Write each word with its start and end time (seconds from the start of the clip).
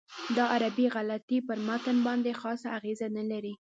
دا 0.35 0.43
عربي 0.53 0.85
غلطۍ 0.95 1.37
پر 1.47 1.57
متن 1.67 1.97
باندې 2.07 2.31
خاصه 2.41 2.67
اغېزه 2.77 3.07
نه 3.17 3.23
لري. 3.31 3.53